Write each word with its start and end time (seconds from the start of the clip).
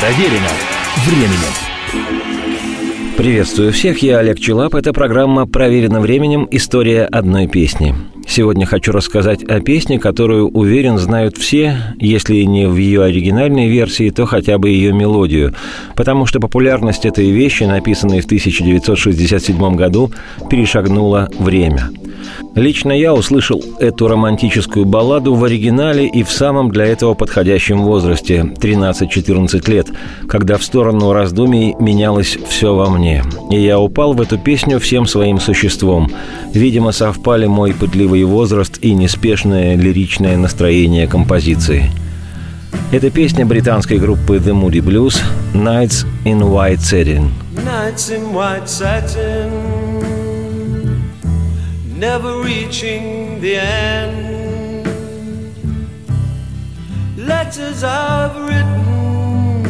Проверено 0.00 0.48
временем. 1.04 1.52
Приветствую 3.18 3.70
всех, 3.70 3.98
я 4.02 4.20
Олег 4.20 4.40
Челап. 4.40 4.74
Это 4.74 4.94
программа 4.94 5.46
«Проверено 5.46 6.00
временем. 6.00 6.48
История 6.50 7.04
одной 7.04 7.48
песни». 7.48 7.94
Сегодня 8.30 8.64
хочу 8.64 8.92
рассказать 8.92 9.42
о 9.42 9.58
песне, 9.58 9.98
которую, 9.98 10.50
уверен, 10.50 10.98
знают 10.98 11.36
все, 11.36 11.76
если 11.98 12.42
не 12.42 12.68
в 12.68 12.76
ее 12.76 13.02
оригинальной 13.02 13.68
версии, 13.68 14.10
то 14.10 14.24
хотя 14.24 14.56
бы 14.56 14.68
ее 14.68 14.92
мелодию, 14.92 15.52
потому 15.96 16.26
что 16.26 16.38
популярность 16.38 17.04
этой 17.04 17.28
вещи, 17.30 17.64
написанной 17.64 18.20
в 18.20 18.26
1967 18.26 19.74
году, 19.74 20.12
перешагнула 20.48 21.28
время– 21.40 21.90
Лично 22.54 22.90
я 22.90 23.14
услышал 23.14 23.62
эту 23.78 24.08
романтическую 24.08 24.84
балладу 24.84 25.34
в 25.34 25.44
оригинале 25.44 26.08
и 26.08 26.24
в 26.24 26.30
самом 26.32 26.70
для 26.70 26.86
этого 26.86 27.14
подходящем 27.14 27.82
возрасте– 27.82 28.52
13-14 28.60 29.70
лет, 29.70 29.86
когда 30.28 30.58
в 30.58 30.64
сторону 30.64 31.12
раздумий 31.12 31.76
менялось 31.78 32.36
все 32.48 32.74
во 32.74 32.90
мне. 32.90 33.22
И 33.50 33.60
я 33.60 33.78
упал 33.78 34.14
в 34.14 34.20
эту 34.20 34.36
песню 34.36 34.80
всем 34.80 35.06
своим 35.06 35.38
существом. 35.38 36.10
Видимо, 36.52 36.90
совпали 36.90 37.46
мой 37.46 37.72
пытливый 37.72 38.19
возраст 38.24 38.78
и 38.82 38.94
неспешное 38.94 39.76
лиричное 39.76 40.36
настроение 40.36 41.06
композиции. 41.06 41.90
Это 42.92 43.10
песня 43.10 43.46
британской 43.46 43.98
группы 43.98 44.36
The 44.36 44.52
Moody 44.52 44.80
Blues 44.80 45.20
«Nights 45.54 46.06
in 46.24 46.40
White 46.40 46.80
Satin». 46.80 47.30
Nights 47.64 48.10
in 48.10 48.32
white 48.32 48.66
satin 48.66 50.10
never 52.00 52.40
reaching 52.40 53.42
the 53.42 53.56
end. 53.56 54.86
Letters 57.18 57.84
I've 57.84 58.36
written, 58.48 59.62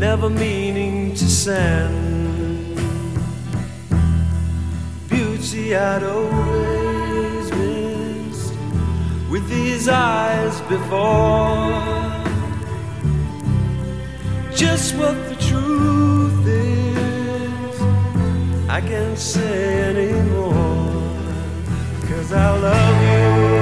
never 0.00 0.30
meaning 0.30 1.12
to 1.12 1.28
send. 1.28 2.11
I'd 5.54 6.02
always 6.02 7.52
missed 7.52 8.54
with 9.30 9.46
these 9.50 9.86
eyes 9.86 10.58
before. 10.62 11.68
Just 14.54 14.94
what 14.96 15.14
the 15.28 15.36
truth 15.36 16.46
is 16.46 17.80
I 18.70 18.80
can't 18.80 19.18
say 19.18 19.90
anymore, 19.90 20.54
cause 22.08 22.32
I 22.32 22.58
love 22.58 23.56
you. 23.56 23.61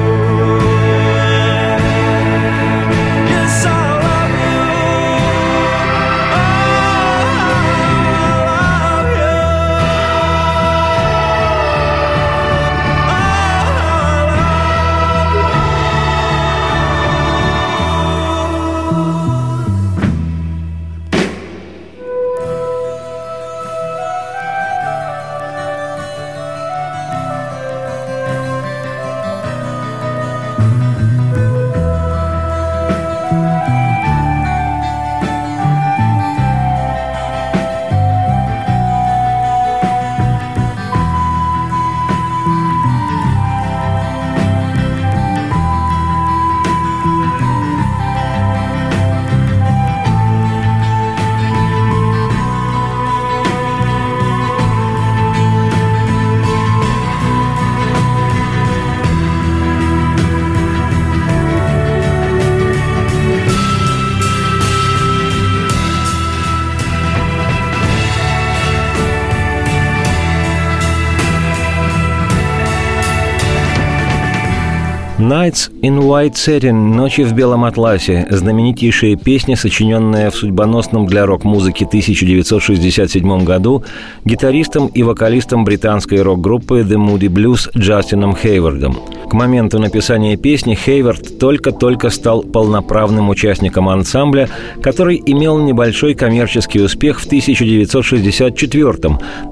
Nights 75.31 75.71
in 75.81 75.97
White 75.97 76.33
Satin– 76.33 76.73
«Ночи 76.95 77.21
в 77.21 77.31
белом 77.31 77.63
атласе»– 77.63 78.27
знаменитейшая 78.29 79.15
песня, 79.15 79.55
сочиненная 79.55 80.29
в 80.29 80.35
судьбоносном 80.35 81.07
для 81.07 81.25
рок-музыки 81.25 81.85
1967 81.85 83.45
году 83.45 83.81
гитаристом 84.25 84.87
и 84.87 85.03
вокалистом 85.03 85.63
британской 85.63 86.21
рок-группы 86.21 86.81
The 86.81 86.97
Moody 86.97 87.29
Blues 87.29 87.69
Джастином 87.77 88.35
Хейвардом. 88.35 88.97
К 89.31 89.33
моменту 89.33 89.79
написания 89.79 90.35
песни 90.35 90.75
Хейвард 90.75 91.39
только-только 91.39 92.09
стал 92.09 92.43
полноправным 92.43 93.29
участником 93.29 93.87
ансамбля, 93.87 94.49
который 94.81 95.23
имел 95.25 95.57
небольшой 95.57 96.15
коммерческий 96.15 96.81
успех 96.81 97.21
в 97.21 97.25
1964 97.27 98.91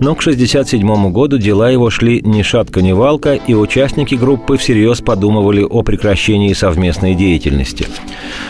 но 0.01 0.15
к 0.15 0.19
1967 0.19 1.11
году 1.13 1.37
дела 1.37 1.69
его 1.69 1.89
шли 1.89 2.21
ни 2.21 2.41
шатка 2.41 2.81
ни 2.81 2.91
валка, 2.91 3.35
и 3.35 3.53
участники 3.53 4.15
группы 4.15 4.57
всерьез 4.57 4.99
подумывали 4.99 5.68
о 5.69 5.83
прекращении 5.83 6.53
совместной 6.53 7.15
деятельности. 7.15 7.87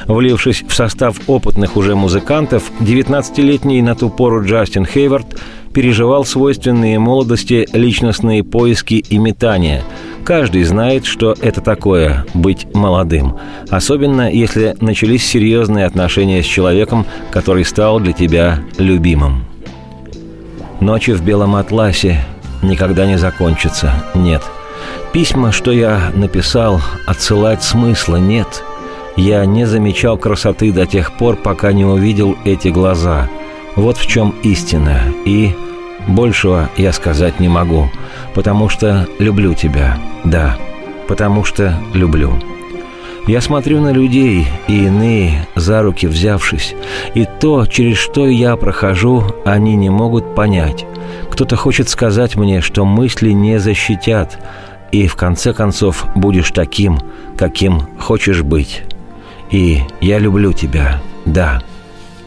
Влившись 0.08 0.64
в 0.68 0.74
состав 0.74 1.18
опытных 1.28 1.78
уже 1.78 1.96
музыкантов, 1.96 2.72
19-летний 2.80 3.82
на 3.82 3.96
ту 3.96 4.10
пору 4.10 4.44
Джастин 4.46 4.86
Хейвард 4.86 5.40
переживал 5.74 6.26
свойственные 6.26 7.00
молодости 7.00 7.68
личностные 7.74 8.44
поиски 8.44 8.96
и 8.96 9.18
метания. 9.18 9.84
Каждый 10.24 10.64
знает, 10.64 11.06
что 11.06 11.36
это 11.42 11.62
такое– 11.62 12.26
быть 12.34 12.68
молодым. 12.74 13.38
Особенно, 13.70 14.32
если 14.32 14.76
начались 14.80 15.26
серьезные 15.26 15.86
отношения 15.86 16.44
с 16.44 16.46
человеком, 16.46 17.06
который 17.32 17.66
стал 17.66 18.00
для 18.00 18.14
тебя 18.14 18.60
любимым. 18.78 19.46
Ночи 20.80 21.12
в 21.12 21.24
белом 21.24 21.56
атласе 21.56 22.24
никогда 22.62 23.06
не 23.06 23.18
закончатся, 23.18 23.92
нет. 24.16 24.42
Письма, 25.14 25.52
что 25.52 25.72
я 25.72 26.12
написал, 26.14 26.82
отсылать 27.08 27.64
смысла 27.64 28.18
нет. 28.18 28.64
Я 29.16 29.46
не 29.46 29.66
замечал 29.66 30.18
красоты 30.18 30.72
до 30.72 30.86
тех 30.86 31.14
пор, 31.14 31.36
пока 31.36 31.72
не 31.72 31.86
увидел 31.86 32.38
эти 32.46 32.70
глаза. 32.70 33.28
Вот 33.76 33.98
в 33.98 34.06
чем 34.06 34.36
истина. 34.44 35.02
И 35.26 35.56
большего 36.08 36.70
я 36.78 36.94
сказать 36.94 37.40
не 37.40 37.48
могу, 37.48 37.90
потому 38.34 38.70
что 38.70 39.08
люблю 39.20 39.54
тебя, 39.54 39.98
да, 40.24 40.58
потому 41.08 41.44
что 41.44 41.78
люблю. 41.94 42.34
Я 43.28 43.42
смотрю 43.42 43.80
на 43.80 43.92
людей, 43.92 44.48
и 44.68 44.86
иные, 44.86 45.48
за 45.56 45.84
руки 45.84 46.08
взявшись, 46.08 46.74
и 47.14 47.28
то, 47.40 47.66
через 47.68 47.98
что 47.98 48.28
я 48.28 48.56
прохожу, 48.56 49.24
они 49.46 49.76
не 49.76 49.90
могут 49.90 50.34
понять. 50.34 50.86
Кто-то 51.30 51.56
хочет 51.56 51.90
сказать 51.90 52.36
мне, 52.36 52.62
что 52.62 52.86
мысли 52.86 53.32
не 53.32 53.60
защитят, 53.60 54.40
и 54.92 55.08
в 55.08 55.16
конце 55.16 55.54
концов 55.54 56.06
будешь 56.16 56.52
таким, 56.52 57.00
каким 57.38 57.82
хочешь 58.00 58.44
быть. 58.44 58.84
И 59.52 59.82
я 60.02 60.20
люблю 60.20 60.54
тебя, 60.54 61.02
да, 61.26 61.62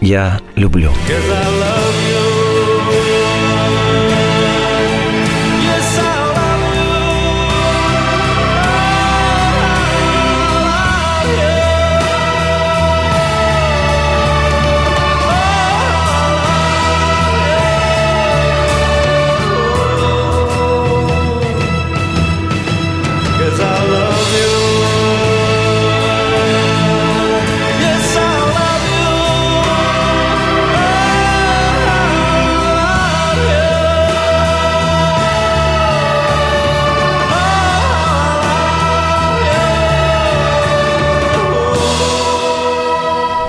я 0.00 0.40
люблю. 0.56 0.90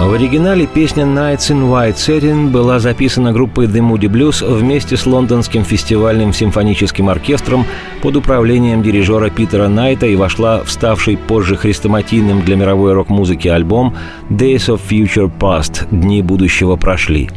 В 0.03 0.11
оригинале 0.11 0.67
песня 0.67 1.05
«Nights 1.05 1.49
in 1.49 1.71
White 1.71 1.95
Satin» 1.95 2.49
была 2.49 2.79
записана 2.79 3.31
группой 3.31 3.67
The 3.67 3.79
Moody 3.79 4.11
Blues 4.11 4.45
вместе 4.45 4.97
с 4.97 5.05
лондонским 5.05 5.63
фестивальным 5.63 6.33
симфоническим 6.33 7.07
оркестром 7.07 7.65
под 8.01 8.17
управлением 8.17 8.83
дирижера 8.83 9.29
Питера 9.29 9.69
Найта 9.69 10.05
и 10.05 10.17
вошла 10.17 10.61
в 10.61 10.69
ставший 10.69 11.15
позже 11.15 11.55
хрестоматийным 11.55 12.41
для 12.41 12.57
мировой 12.57 12.91
рок-музыки 12.91 13.47
альбом 13.47 13.95
«Days 14.29 14.67
of 14.67 14.81
Future 14.89 15.31
Past»– 15.39 15.87
«Дни 15.91 16.21
будущего 16.21 16.75
прошли». 16.75 17.29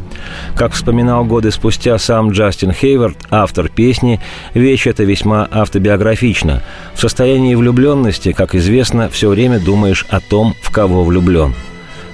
Как 0.53 0.73
вспоминал 0.73 1.23
годы 1.23 1.51
спустя 1.51 1.97
сам 1.97 2.31
Джастин 2.31 2.73
Хейвард, 2.73 3.17
автор 3.29 3.69
песни, 3.69 4.19
вещь 4.53 4.87
эта 4.87 5.05
весьма 5.05 5.47
автобиографична. 5.49 6.61
В 6.93 6.99
состоянии 6.99 7.55
влюбленности, 7.55 8.33
как 8.33 8.55
известно, 8.55 9.07
все 9.07 9.29
время 9.29 9.57
думаешь 9.57 10.05
о 10.09 10.19
том, 10.19 10.53
в 10.61 10.69
кого 10.69 11.05
влюблен– 11.05 11.55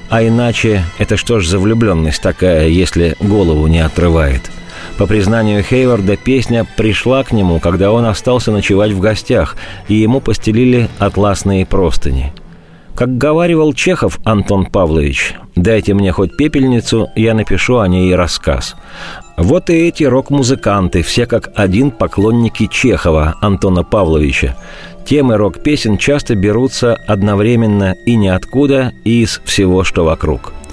а 0.09 0.25
иначе, 0.25 0.83
это 0.97 1.17
что 1.17 1.39
ж 1.39 1.47
за 1.47 1.59
влюбленность 1.59 2.21
такая, 2.21 2.67
если 2.67 3.15
голову 3.19 3.67
не 3.67 3.79
отрывает? 3.79 4.51
По 4.97 5.07
признанию 5.07 5.63
Хейварда, 5.63 6.17
песня 6.17 6.65
пришла 6.77 7.23
к 7.23 7.31
нему, 7.31 7.59
когда 7.59 7.91
он 7.91 8.05
остался 8.05 8.51
ночевать 8.51 8.91
в 8.91 8.99
гостях, 8.99 9.55
и 9.87 9.95
ему 9.95 10.21
постелили 10.21 10.89
атласные 10.99 11.65
простыни. 11.65 12.31
Как 12.95 13.17
говаривал 13.17 13.73
Чехов 13.73 14.19
Антон 14.23 14.67
Павлович, 14.67 15.33
«Дайте 15.55 15.95
мне 15.95 16.11
хоть 16.11 16.37
пепельницу, 16.37 17.09
я 17.15 17.33
напишу 17.33 17.79
о 17.79 17.87
ней 17.87 18.13
рассказ». 18.13 18.75
Вот 19.35 19.71
и 19.71 19.73
эти 19.73 20.03
рок-музыканты, 20.03 21.01
все 21.01 21.25
как 21.25 21.49
один 21.55 21.89
поклонники 21.89 22.67
Чехова 22.67 23.35
Антона 23.41 23.83
Павловича. 23.83 24.55
Темы 25.05 25.37
рок-песен 25.37 25.97
часто 25.97 26.35
берутся 26.35 26.95
одновременно 26.95 27.95
и 28.05 28.15
ниоткуда, 28.15 28.93
и 29.03 29.23
из 29.23 29.41
всего, 29.45 29.83
что 29.83 30.05
вокруг– 30.05 30.53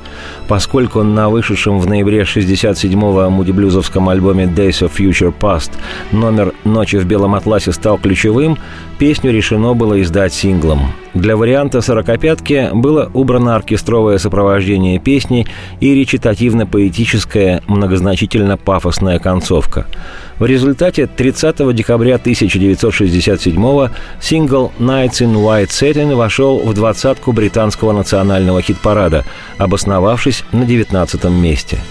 поскольку 0.48 1.02
на 1.02 1.28
вышедшем 1.28 1.78
в 1.78 1.86
ноябре 1.86 2.22
67-го 2.22 3.30
мудиблюзовском 3.30 4.08
альбоме 4.08 4.44
Days 4.44 4.82
of 4.82 4.92
Future 4.96 5.32
Past 5.38 5.70
номер 6.12 6.52
«Ночи 6.64 6.96
в 6.96 7.04
белом 7.04 7.34
атласе» 7.34 7.72
стал 7.72 7.98
ключевым, 7.98 8.58
песню 8.98 9.30
решено 9.30 9.74
было 9.74 10.00
издать 10.02 10.32
синглом. 10.32 10.92
Для 11.14 11.36
варианта 11.36 11.80
«Сорокопятки» 11.80 12.70
было 12.72 13.10
убрано 13.14 13.54
оркестровое 13.54 14.18
сопровождение 14.18 14.98
песни 14.98 15.46
и 15.80 15.94
речитативно-поэтическая, 15.94 17.62
многозначительно 17.66 18.56
пафосная 18.56 19.18
концовка. 19.18 19.86
В 20.40 20.46
результате 20.46 21.06
30 21.06 21.74
декабря 21.74 22.14
1967 22.14 23.88
сингл 24.20 24.72
«Nights 24.78 25.20
in 25.20 25.34
White 25.34 25.68
Satin» 25.68 26.14
вошел 26.14 26.60
в 26.60 26.72
двадцатку 26.72 27.32
британского 27.32 27.92
национального 27.92 28.62
хит-парада, 28.62 29.26
обосновавшись 29.58 30.44
на 30.50 30.64
19 30.64 31.24
месте– 31.24 31.78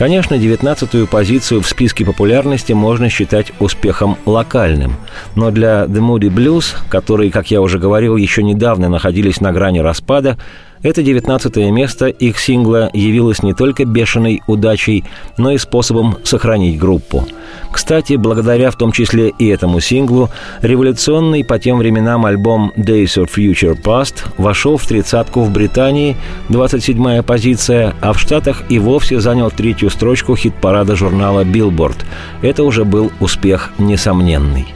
Конечно, 0.00 0.38
девятнадцатую 0.38 1.06
позицию 1.06 1.60
в 1.60 1.68
списке 1.68 2.06
популярности 2.06 2.72
можно 2.72 3.10
считать 3.10 3.52
успехом 3.58 4.16
локальным, 4.24 4.96
но 5.34 5.50
для 5.50 5.84
The 5.84 6.00
Moody 6.00 6.30
Blues, 6.34 6.74
которые, 6.88 7.30
как 7.30 7.50
я 7.50 7.60
уже 7.60 7.78
говорил, 7.78 8.16
еще 8.16 8.42
недавно 8.42 8.88
находились 8.88 9.42
на 9.42 9.52
грани 9.52 9.80
распада, 9.80 10.38
это 10.82 11.02
девятнадцатое 11.02 11.70
место 11.70 12.06
их 12.06 12.38
сингла 12.38 12.90
явилось 12.92 13.42
не 13.42 13.54
только 13.54 13.84
бешеной 13.84 14.42
удачей, 14.46 15.04
но 15.36 15.52
и 15.52 15.58
способом 15.58 16.16
сохранить 16.24 16.78
группу. 16.78 17.26
Кстати, 17.70 18.14
благодаря 18.14 18.70
в 18.70 18.76
том 18.76 18.92
числе 18.92 19.30
и 19.38 19.46
этому 19.48 19.80
синглу, 19.80 20.30
революционный 20.62 21.44
по 21.44 21.58
тем 21.58 21.78
временам 21.78 22.26
альбом 22.26 22.72
Days 22.76 23.16
of 23.16 23.30
Future 23.34 23.80
Past 23.80 24.24
вошел 24.38 24.76
в 24.76 24.86
тридцатку 24.86 25.42
в 25.42 25.50
Британии, 25.50 26.16
27-я 26.48 27.22
позиция, 27.22 27.94
а 28.00 28.12
в 28.12 28.20
Штатах 28.20 28.62
и 28.68 28.78
вовсе 28.78 29.20
занял 29.20 29.50
третью 29.50 29.90
строчку 29.90 30.36
хит-парада 30.36 30.96
журнала 30.96 31.44
Billboard. 31.44 31.98
Это 32.42 32.64
уже 32.64 32.84
был 32.84 33.12
успех 33.20 33.72
несомненный. 33.78 34.66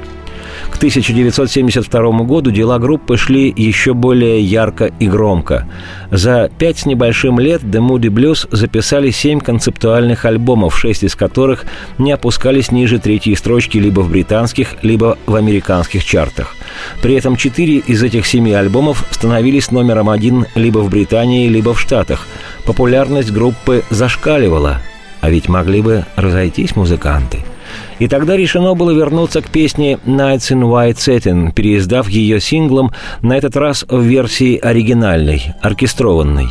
К 0.74 0.76
1972 0.76 2.24
году 2.24 2.50
дела 2.50 2.80
группы 2.80 3.16
шли 3.16 3.54
еще 3.56 3.94
более 3.94 4.40
ярко 4.40 4.86
и 4.98 5.06
громко. 5.06 5.68
За 6.10 6.50
пять 6.58 6.80
с 6.80 6.84
небольшим 6.84 7.38
лет 7.38 7.62
The 7.62 7.78
Moody 7.78 8.10
Blues 8.10 8.48
записали 8.50 9.10
семь 9.10 9.38
концептуальных 9.38 10.24
альбомов, 10.24 10.76
шесть 10.76 11.04
из 11.04 11.14
которых 11.14 11.64
не 11.96 12.10
опускались 12.10 12.72
ниже 12.72 12.98
третьей 12.98 13.36
строчки 13.36 13.78
либо 13.78 14.00
в 14.00 14.10
британских, 14.10 14.74
либо 14.82 15.16
в 15.26 15.36
американских 15.36 16.04
чартах. 16.04 16.56
При 17.00 17.14
этом 17.14 17.36
четыре 17.36 17.76
из 17.76 18.02
этих 18.02 18.26
семи 18.26 18.52
альбомов 18.52 19.06
становились 19.12 19.70
номером 19.70 20.10
один 20.10 20.46
либо 20.56 20.80
в 20.80 20.90
Британии, 20.90 21.48
либо 21.48 21.72
в 21.72 21.80
Штатах. 21.80 22.26
Популярность 22.66 23.30
группы 23.30 23.84
зашкаливала, 23.90 24.82
а 25.20 25.30
ведь 25.30 25.48
могли 25.48 25.82
бы 25.82 26.04
разойтись 26.16 26.74
музыканты– 26.74 27.44
и 27.98 28.08
тогда 28.08 28.36
решено 28.36 28.74
было 28.74 28.90
вернуться 28.90 29.42
к 29.42 29.48
песне 29.48 29.98
«Nights 30.06 30.52
in 30.52 30.62
White 30.62 30.96
Satin», 30.96 31.52
переиздав 31.52 32.08
ее 32.08 32.40
синглом, 32.40 32.92
на 33.22 33.36
этот 33.36 33.56
раз 33.56 33.84
в 33.88 34.00
версии 34.00 34.58
оригинальной, 34.58 35.54
оркестрованной. 35.60 36.48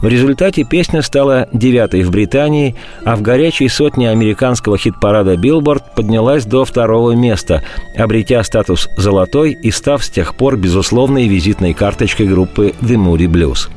В 0.00 0.08
результате 0.08 0.64
песня 0.64 1.00
стала 1.00 1.48
девятой 1.52 2.02
в 2.02 2.10
Британии, 2.10 2.74
а 3.04 3.16
в 3.16 3.22
горячей 3.22 3.68
сотне 3.68 4.10
американского 4.10 4.76
хит-парада 4.76 5.34
Billboard 5.34 5.82
поднялась 5.94 6.44
до 6.44 6.64
второго 6.64 7.12
места, 7.12 7.62
обретя 7.96 8.42
статус 8.42 8.88
«золотой» 8.96 9.52
и 9.52 9.70
став 9.70 10.04
с 10.04 10.10
тех 10.10 10.36
пор 10.36 10.56
безусловной 10.56 11.28
визитной 11.28 11.72
карточкой 11.72 12.26
группы 12.26 12.74
The 12.82 12.96
Moody 12.96 13.26
Blues. 13.26 13.68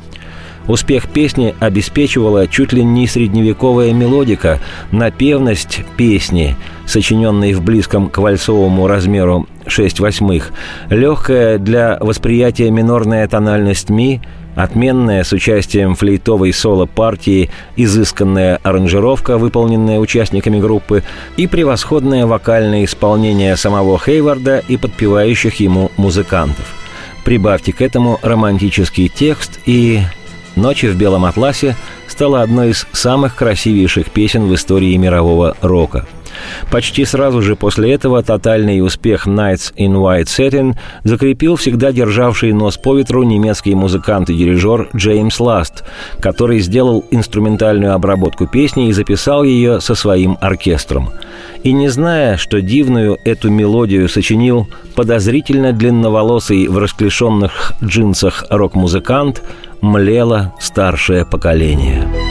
Успех 0.70 1.08
песни 1.08 1.52
обеспечивала 1.58 2.46
чуть 2.46 2.72
ли 2.72 2.84
не 2.84 3.08
средневековая 3.08 3.92
мелодика, 3.92 4.60
напевность 4.92 5.80
песни, 5.96 6.54
сочиненной 6.86 7.54
в 7.54 7.60
близком 7.60 8.08
к 8.08 8.18
вальсовому 8.18 8.86
размеру 8.86 9.48
6 9.66 9.98
восьмых, 9.98 10.52
легкая 10.88 11.58
для 11.58 11.98
восприятия 11.98 12.70
минорная 12.70 13.26
тональность 13.26 13.90
ми, 13.90 14.20
отменная 14.54 15.24
с 15.24 15.32
участием 15.32 15.96
флейтовой 15.96 16.52
соло-партии, 16.52 17.50
изысканная 17.74 18.60
аранжировка, 18.62 19.38
выполненная 19.38 19.98
участниками 19.98 20.60
группы, 20.60 21.02
и 21.36 21.48
превосходное 21.48 22.26
вокальное 22.26 22.84
исполнение 22.84 23.56
самого 23.56 23.98
Хейварда 23.98 24.62
и 24.68 24.76
подпевающих 24.76 25.58
ему 25.58 25.90
музыкантов. 25.96 26.76
Прибавьте 27.24 27.72
к 27.72 27.82
этому 27.82 28.20
романтический 28.22 29.08
текст 29.08 29.58
и 29.66 30.02
«Ночи 30.60 30.86
в 30.86 30.96
белом 30.96 31.24
атласе» 31.24 31.74
стала 32.06 32.42
одной 32.42 32.70
из 32.70 32.86
самых 32.92 33.34
красивейших 33.34 34.10
песен 34.10 34.44
в 34.44 34.54
истории 34.54 34.94
мирового 34.96 35.56
рока. 35.62 36.06
Почти 36.70 37.04
сразу 37.04 37.42
же 37.42 37.56
после 37.56 37.92
этого 37.92 38.22
тотальный 38.22 38.84
успех 38.84 39.26
«Nights 39.26 39.72
in 39.76 39.94
White 39.94 40.26
Satin» 40.26 40.74
закрепил 41.02 41.56
всегда 41.56 41.92
державший 41.92 42.52
нос 42.52 42.76
по 42.76 42.96
ветру 42.96 43.22
немецкий 43.22 43.74
музыкант 43.74 44.30
и 44.30 44.34
дирижер 44.34 44.88
Джеймс 44.94 45.40
Ласт, 45.40 45.84
который 46.20 46.60
сделал 46.60 47.04
инструментальную 47.10 47.94
обработку 47.94 48.46
песни 48.46 48.88
и 48.88 48.92
записал 48.92 49.42
ее 49.42 49.80
со 49.80 49.94
своим 49.94 50.36
оркестром. 50.40 51.10
И 51.62 51.72
не 51.72 51.88
зная, 51.88 52.36
что 52.36 52.60
дивную 52.60 53.18
эту 53.24 53.50
мелодию 53.50 54.08
сочинил 54.08 54.68
подозрительно 54.94 55.72
длинноволосый 55.72 56.68
в 56.68 56.78
расклешенных 56.78 57.72
джинсах 57.82 58.44
рок-музыкант, 58.50 59.42
млело 59.80 60.54
старшее 60.58 61.24
поколение. 61.24 62.29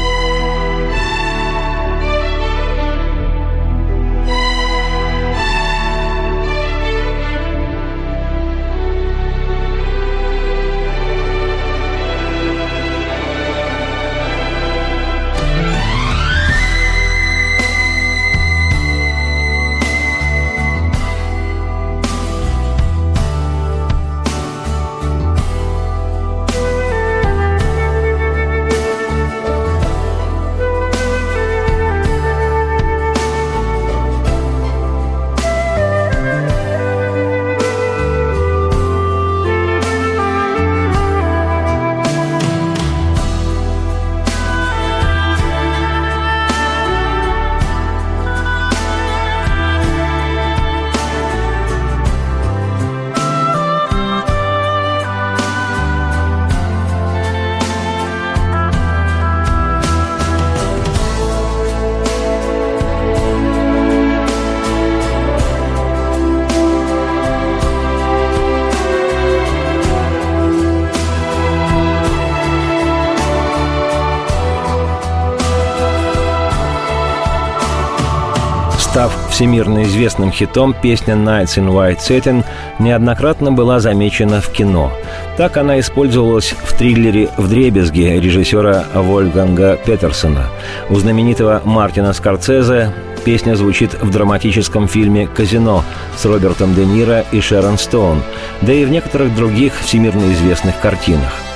Всемирно 79.40 79.84
известным 79.84 80.34
хитом, 80.34 80.74
песня 80.74 81.14
«Nights 81.14 81.58
in 81.58 81.70
White 81.70 82.00
Satin» 82.00 82.44
неоднократно 82.78 83.54
была 83.54 83.80
замечена 83.80 84.42
в 84.42 84.52
кино. 84.52 84.92
Так 85.38 85.56
она 85.56 85.80
использовалась 85.80 86.54
в 86.62 86.78
триллере 86.78 87.30
«В 87.38 87.48
дребезге» 87.48 88.20
режиссера 88.20 88.84
Вольфганга 88.94 89.78
Петерсона. 89.78 90.48
У 90.90 90.96
знаменитого 90.96 91.62
Мартина 91.64 92.12
Скорцезе 92.12 92.92
песня 93.24 93.56
звучит 93.56 93.94
в 94.02 94.12
драматическом 94.12 94.90
фильме 94.90 95.26
«Казино» 95.28 95.86
с 96.18 96.26
Робертом 96.26 96.76
Де 96.76 96.86
Ниро 96.86 97.24
и 97.32 97.40
Шерон 97.40 97.78
Стоун, 97.78 98.22
да 98.60 98.74
и 98.74 98.84
в 98.84 98.90
некоторых 98.90 99.34
других 99.38 99.72
всемирно 99.80 100.34
известных 100.34 100.78
картинах. 100.82 101.49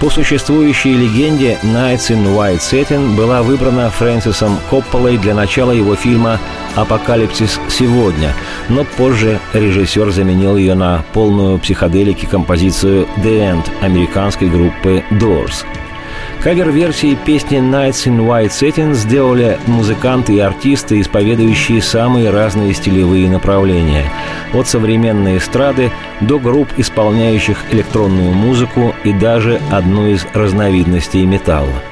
По 0.00 0.10
существующей 0.10 0.92
легенде 0.92 1.58
«Nights 1.62 2.10
in 2.10 2.36
White 2.36 2.58
Satin» 2.58 3.16
была 3.16 3.42
выбрана 3.42 3.88
Фрэнсисом 3.88 4.58
Копполой 4.68 5.16
для 5.16 5.34
начала 5.34 5.70
его 5.70 5.94
фильма 5.94 6.38
«Апокалипсис 6.74 7.58
сегодня», 7.70 8.34
но 8.68 8.84
позже 8.84 9.40
режиссер 9.54 10.10
заменил 10.10 10.58
ее 10.58 10.74
на 10.74 11.02
полную 11.14 11.58
психоделики 11.58 12.26
композицию 12.26 13.08
«The 13.16 13.54
End» 13.54 13.70
американской 13.80 14.50
группы 14.50 15.02
Doors– 15.12 15.64
Кавер-версии 16.46 17.16
песни 17.16 17.58
«Nights 17.58 18.06
in 18.06 18.24
White 18.24 18.50
Satin» 18.50 18.94
сделали 18.94 19.58
музыканты 19.66 20.34
и 20.34 20.38
артисты, 20.38 21.00
исповедующие 21.00 21.82
самые 21.82 22.30
разные 22.30 22.72
стилевые 22.72 23.28
направления. 23.28 24.04
От 24.54 24.68
современной 24.68 25.38
эстрады 25.38 25.90
до 26.20 26.38
групп, 26.38 26.68
исполняющих 26.76 27.58
электронную 27.72 28.32
музыку 28.32 28.94
и 29.02 29.12
даже 29.12 29.60
одну 29.72 30.06
из 30.06 30.24
разновидностей 30.34 31.24
металла. 31.24 31.82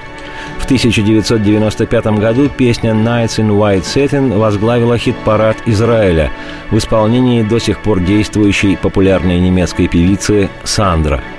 В 0.60 0.66
1995 0.66 2.06
году 2.20 2.48
песня 2.48 2.92
«Nights 2.92 3.40
in 3.40 3.48
White 3.48 3.82
Satin» 3.82 4.38
возглавила 4.38 4.96
хит-парад 4.96 5.56
Израиля 5.66 6.30
в 6.70 6.78
исполнении 6.78 7.42
до 7.42 7.58
сих 7.58 7.80
пор 7.80 7.98
действующей 7.98 8.76
популярной 8.76 9.40
немецкой 9.40 9.88
певицы 9.88 10.48
Сандра– 10.62 11.24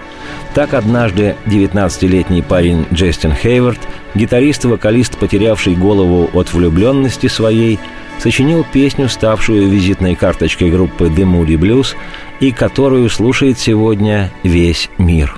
так 0.54 0.74
однажды 0.74 1.36
19-летний 1.46 2.42
парень 2.42 2.86
Джестин 2.94 3.34
Хейвард, 3.34 3.80
гитарист 4.16 4.66
и 4.66 4.68
вокалист, 4.68 5.18
потерявший 5.18 5.76
голову 5.76 6.30
от 6.34 6.54
влюбленности 6.54 7.28
своей, 7.28 7.78
сочинил 8.20 8.66
песню, 8.72 9.10
ставшую 9.10 9.70
визитной 9.70 10.16
карточкой 10.16 10.72
группы 10.72 11.06
The 11.06 11.24
Moody 11.24 11.58
Blues 11.58 11.96
и 12.40 12.52
которую 12.52 13.10
слушает 13.10 13.60
сегодня 13.60 14.32
весь 14.44 14.90
мир. 14.98 15.38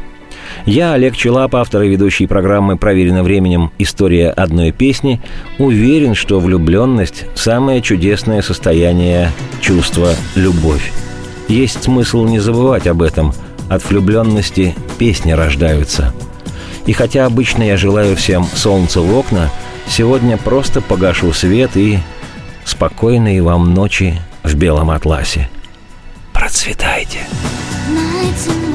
Я, 0.65 0.94
Олег 0.94 1.15
Челап, 1.15 1.56
автор 1.56 1.84
и 1.84 1.89
ведущий 1.89 2.27
программы 2.27 2.77
«Проверено 2.77 3.24
временем. 3.24 3.72
История 3.79 4.29
одной 4.29 4.72
песни», 4.72 5.22
уверен, 5.58 6.13
что 6.13 6.39
влюбленность– 6.39 7.25
самое 7.36 7.82
чудесное 7.82 8.41
состояние 8.41 9.32
чувства 9.62 10.12
«любовь». 10.36 10.91
Есть 11.48 11.84
смысл 11.84 12.25
не 12.25 12.39
забывать 12.39 12.88
об 12.88 13.01
этом– 13.01 13.34
от 13.69 13.83
влюбленности 13.89 14.75
песни 14.97 15.31
рождаются. 15.31 16.13
И 16.86 16.93
хотя 16.93 17.25
обычно 17.25 17.63
я 17.63 17.77
желаю 17.77 18.15
всем 18.15 18.45
солнца 18.45 19.01
в 19.01 19.17
окна, 19.17 19.50
сегодня 19.88 20.38
просто 20.38 20.81
погашу 20.81 21.33
свет 21.33 21.75
и 21.75 22.00
спокойной 22.65 23.41
вам 23.41 23.74
ночи 23.74 24.21
в 24.43 24.55
белом 24.55 24.91
атласе. 24.91 25.50
Процветайте! 26.33 27.19
Nights 27.89 28.66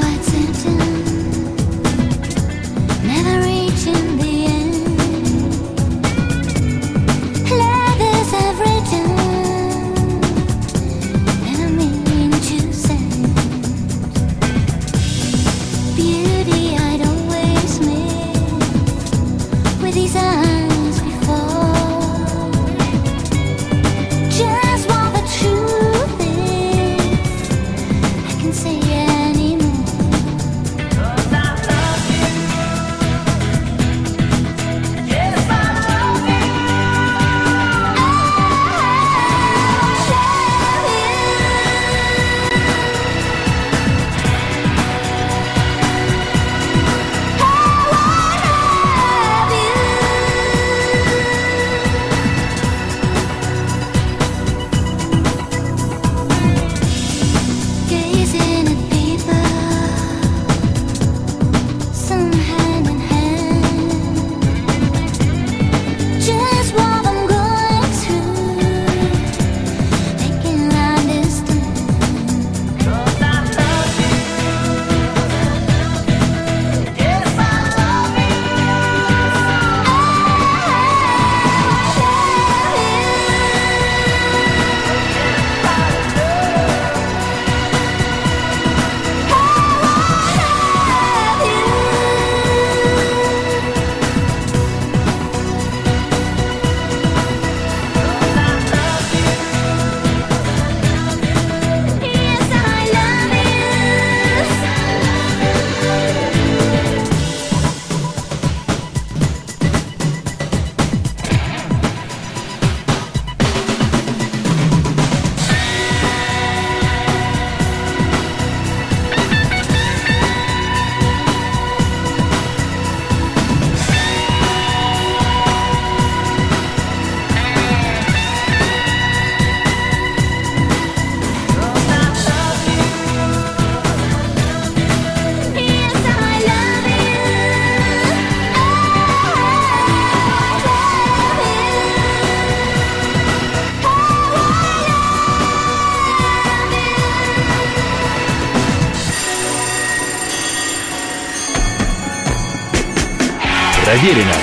Проверено 153.93 154.33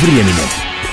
временем. 0.00 0.63